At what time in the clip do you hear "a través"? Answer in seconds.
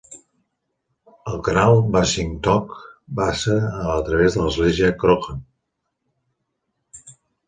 3.97-4.37